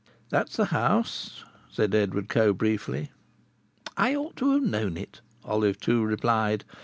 [0.31, 3.11] "That's the house," said Edward Coe, briefly.
[3.95, 6.65] "I might have known it," Olive Two replied.